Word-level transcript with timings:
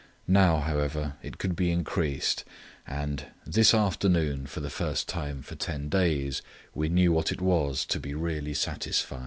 Now, 0.25 0.61
however, 0.61 1.13
it 1.21 1.37
could 1.37 1.55
be 1.55 1.69
increased, 1.71 2.43
and 2.87 3.25
"this 3.45 3.71
afternoon, 3.71 4.47
for 4.47 4.59
the 4.59 4.71
first 4.71 5.07
time 5.07 5.43
for 5.43 5.53
ten 5.53 5.89
days, 5.89 6.41
we 6.73 6.89
knew 6.89 7.11
what 7.11 7.31
it 7.31 7.39
was 7.39 7.85
to 7.85 7.99
be 7.99 8.15
really 8.15 8.55
satisfied." 8.55 9.19